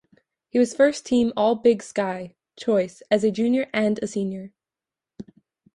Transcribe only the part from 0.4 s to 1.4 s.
He was first-team